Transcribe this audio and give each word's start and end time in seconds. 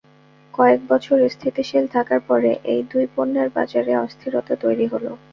কয়েক 0.53 0.81
বছর 0.89 1.17
স্থিতিশীল 1.29 1.85
থাকার 1.95 2.21
পরে 2.29 2.51
এই 2.65 2.81
দুই 2.91 3.05
পণ্যের 3.15 3.49
বাজারে 3.49 3.93
অস্থিরতা 3.97 4.53
তৈরি 4.63 4.85
হলো। 4.87 5.11